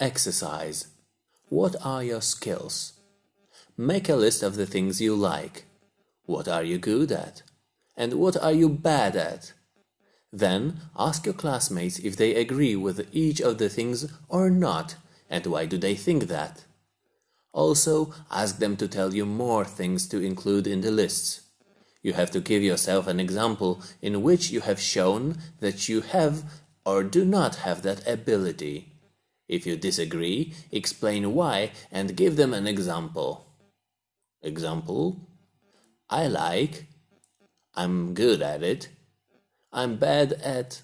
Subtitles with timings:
[0.00, 0.86] Exercise.
[1.48, 2.92] What are your skills?
[3.76, 5.64] Make a list of the things you like.
[6.24, 7.42] What are you good at?
[7.96, 9.54] And what are you bad at?
[10.32, 14.94] Then ask your classmates if they agree with each of the things or not,
[15.28, 16.64] and why do they think that.
[17.52, 21.40] Also, ask them to tell you more things to include in the lists.
[22.02, 26.44] You have to give yourself an example in which you have shown that you have
[26.86, 28.92] or do not have that ability.
[29.48, 33.46] If you disagree, explain why and give them an example.
[34.42, 35.28] Example
[36.10, 36.86] I like,
[37.74, 38.88] I'm good at it,
[39.72, 40.82] I'm bad at